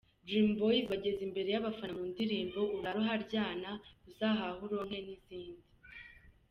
[0.25, 3.71] Dream Boyz bageze imbere y’abafana mu ndirimbo ’Urare aharyana’,
[4.09, 5.65] ’Uzahahe uronke’ n’izindi.